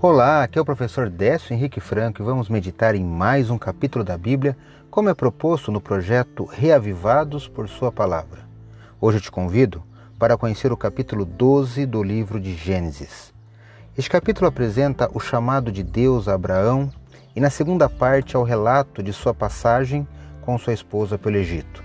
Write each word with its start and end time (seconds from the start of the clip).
Olá, 0.00 0.44
aqui 0.44 0.56
é 0.56 0.62
o 0.62 0.64
professor 0.64 1.10
Décio 1.10 1.52
Henrique 1.52 1.80
Franco 1.80 2.22
e 2.22 2.24
vamos 2.24 2.48
meditar 2.48 2.94
em 2.94 3.02
mais 3.02 3.50
um 3.50 3.58
capítulo 3.58 4.04
da 4.04 4.16
Bíblia, 4.16 4.56
como 4.88 5.08
é 5.08 5.14
proposto 5.14 5.72
no 5.72 5.80
projeto 5.80 6.44
Reavivados 6.44 7.48
por 7.48 7.68
Sua 7.68 7.90
Palavra. 7.90 8.42
Hoje 9.00 9.18
eu 9.18 9.22
te 9.22 9.28
convido 9.28 9.82
para 10.16 10.36
conhecer 10.36 10.70
o 10.70 10.76
capítulo 10.76 11.24
12 11.24 11.84
do 11.84 12.00
livro 12.00 12.38
de 12.38 12.54
Gênesis. 12.54 13.34
Este 13.96 14.08
capítulo 14.08 14.46
apresenta 14.46 15.10
o 15.12 15.18
chamado 15.18 15.72
de 15.72 15.82
Deus 15.82 16.28
a 16.28 16.34
Abraão 16.34 16.92
e, 17.34 17.40
na 17.40 17.50
segunda 17.50 17.88
parte, 17.88 18.36
ao 18.36 18.44
relato 18.44 19.02
de 19.02 19.12
sua 19.12 19.34
passagem 19.34 20.06
com 20.42 20.56
sua 20.58 20.74
esposa 20.74 21.18
pelo 21.18 21.38
Egito. 21.38 21.82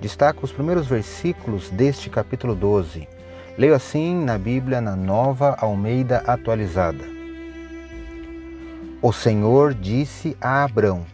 Destaco 0.00 0.46
os 0.46 0.50
primeiros 0.50 0.86
versículos 0.86 1.68
deste 1.68 2.08
capítulo 2.08 2.54
12. 2.54 3.06
Leio 3.58 3.74
assim 3.74 4.24
na 4.24 4.38
Bíblia 4.38 4.80
na 4.80 4.96
Nova 4.96 5.58
Almeida 5.60 6.24
Atualizada. 6.26 7.13
O 9.06 9.12
Senhor 9.12 9.74
disse 9.74 10.34
a 10.40 10.64
Abrão: 10.64 11.04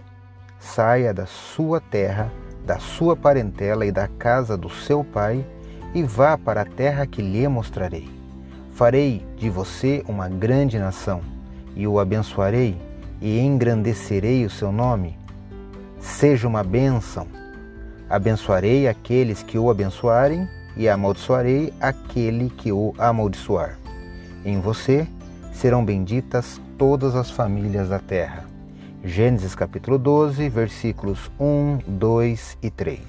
Saia 0.61 1.13
da 1.13 1.27
sua 1.27 1.81
terra, 1.81 2.31
da 2.65 2.79
sua 2.79 3.17
parentela 3.17 3.85
e 3.85 3.91
da 3.91 4.07
casa 4.07 4.57
do 4.57 4.71
seu 4.71 5.03
pai, 5.03 5.45
e 5.93 6.01
vá 6.01 6.39
para 6.39 6.61
a 6.61 6.65
terra 6.65 7.05
que 7.05 7.21
lhe 7.21 7.49
mostrarei. 7.49 8.09
Farei 8.75 9.27
de 9.37 9.51
você 9.51 10.05
uma 10.07 10.29
grande 10.29 10.79
nação, 10.79 11.21
e 11.75 11.85
o 11.85 11.99
abençoarei, 11.99 12.81
e 13.21 13.41
engrandecerei 13.41 14.47
o 14.47 14.51
seu 14.51 14.71
nome. 14.71 15.19
Seja 15.99 16.47
uma 16.47 16.63
bênção. 16.63 17.27
Abençoarei 18.09 18.87
aqueles 18.87 19.43
que 19.43 19.59
o 19.59 19.69
abençoarem, 19.69 20.49
e 20.77 20.89
amaldiçoarei 20.89 21.75
aquele 21.81 22.51
que 22.51 22.71
o 22.71 22.95
amaldiçoar. 22.99 23.77
Em 24.45 24.61
você 24.61 25.09
serão 25.53 25.85
benditas 25.85 26.61
todas 26.79 27.15
as 27.15 27.31
famílias 27.31 27.89
da 27.89 27.99
terra. 27.99 28.45
Gênesis 29.05 29.55
capítulo 29.55 29.99
12, 29.99 30.49
versículos 30.49 31.31
1, 31.39 31.79
2 31.87 32.59
e 32.63 32.71
3. 32.71 33.01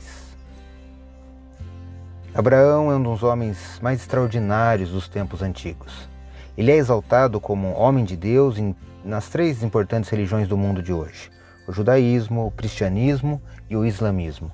Abraão 2.34 2.92
é 2.92 2.96
um 2.96 3.04
dos 3.04 3.24
homens 3.24 3.78
mais 3.82 4.00
extraordinários 4.00 4.90
dos 4.92 5.10
tempos 5.10 5.42
antigos. 5.42 6.10
Ele 6.58 6.72
é 6.72 6.76
exaltado 6.76 7.42
como 7.42 7.74
homem 7.74 8.06
de 8.06 8.16
Deus 8.16 8.56
nas 9.04 9.28
três 9.28 9.64
importantes 9.64 10.10
religiões 10.10 10.48
do 10.48 10.58
mundo 10.58 10.82
de 10.82 10.94
hoje: 10.94 11.30
o 11.68 11.74
judaísmo, 11.74 12.48
o 12.48 12.52
cristianismo 12.52 13.42
e 13.70 13.76
o 13.76 13.86
islamismo. 13.86 14.52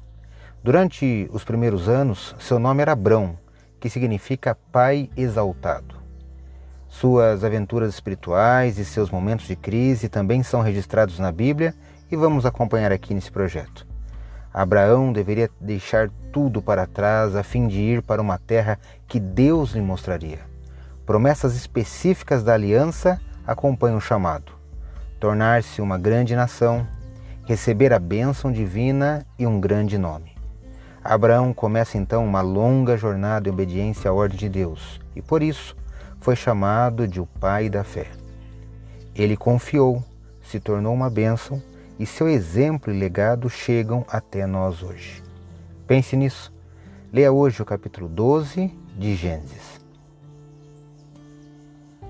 Durante 0.64 1.30
os 1.32 1.44
primeiros 1.44 1.88
anos, 1.88 2.36
seu 2.40 2.58
nome 2.58 2.82
era 2.82 2.94
Abrão, 2.94 3.38
que 3.80 3.90
significa 3.90 4.58
pai 4.72 5.10
exaltado. 5.16 5.97
Suas 7.00 7.44
aventuras 7.44 7.94
espirituais 7.94 8.80
e 8.80 8.84
seus 8.84 9.12
momentos 9.12 9.46
de 9.46 9.56
crise 9.56 10.10
também 10.10 10.42
são 10.42 10.62
registrados 10.62 11.20
na 11.20 11.32
Bíblia 11.32 11.76
e 12.12 12.16
vamos 12.16 12.44
acompanhar 12.44 12.92
aqui 12.92 13.14
nesse 13.14 13.32
projeto. 13.32 13.86
Abraão 14.52 15.14
deveria 15.14 15.48
deixar 15.62 16.10
tudo 16.34 16.60
para 16.60 16.88
trás 16.88 17.36
a 17.36 17.44
fim 17.44 17.68
de 17.68 17.80
ir 17.80 18.02
para 18.02 18.20
uma 18.20 18.40
terra 18.40 18.80
que 19.08 19.20
Deus 19.20 19.74
lhe 19.74 19.82
mostraria. 19.82 20.40
Promessas 21.06 21.56
específicas 21.56 22.44
da 22.44 22.56
aliança 22.56 23.22
acompanham 23.46 23.98
o 23.98 24.02
chamado: 24.02 24.52
tornar-se 25.20 25.84
uma 25.84 26.00
grande 26.00 26.36
nação, 26.36 26.88
receber 27.46 27.94
a 27.94 28.00
bênção 28.00 28.52
divina 28.52 29.24
e 29.38 29.46
um 29.46 29.62
grande 29.62 30.00
nome. 30.00 30.36
Abraão 31.04 31.54
começa 31.54 31.96
então 31.96 32.26
uma 32.26 32.42
longa 32.42 32.98
jornada 32.98 33.48
em 33.48 33.52
obediência 33.52 34.10
à 34.10 34.14
ordem 34.16 34.40
de 34.40 34.50
Deus 34.50 35.00
e, 35.16 35.22
por 35.22 35.44
isso, 35.44 35.76
foi 36.20 36.36
chamado 36.36 37.08
de 37.08 37.20
o 37.20 37.26
pai 37.26 37.70
da 37.70 37.84
fé. 37.84 38.08
Ele 39.16 39.36
confiou, 39.36 40.04
se 40.42 40.60
tornou 40.60 40.94
uma 40.94 41.10
bênção 41.10 41.62
e 42.00 42.06
seu 42.06 42.30
exemplo 42.30 42.94
e 42.94 43.00
legado 43.00 43.50
chegam 43.50 44.06
até 44.10 44.46
nós 44.46 44.84
hoje. 44.84 45.24
Pense 45.88 46.16
nisso. 46.16 46.54
Leia 47.12 47.32
hoje 47.32 47.62
o 47.62 47.66
capítulo 47.66 48.08
12 48.08 48.72
de 48.98 49.16
Gênesis. 49.16 49.80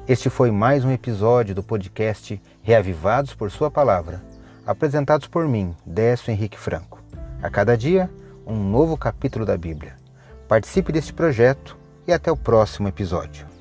Este 0.07 0.29
foi 0.29 0.51
mais 0.51 0.85
um 0.85 0.91
episódio 0.91 1.53
do 1.53 1.61
podcast 1.61 2.41
Reavivados 2.61 3.33
por 3.33 3.51
Sua 3.51 3.69
Palavra, 3.69 4.23
apresentados 4.65 5.27
por 5.27 5.47
mim, 5.47 5.75
Décio 5.85 6.31
Henrique 6.31 6.57
Franco. 6.57 7.01
A 7.41 7.49
cada 7.49 7.77
dia, 7.77 8.09
um 8.45 8.55
novo 8.55 8.97
capítulo 8.97 9.45
da 9.45 9.57
Bíblia. 9.57 9.95
Participe 10.47 10.91
deste 10.93 11.13
projeto 11.13 11.77
e 12.07 12.13
até 12.13 12.31
o 12.31 12.37
próximo 12.37 12.87
episódio. 12.87 13.56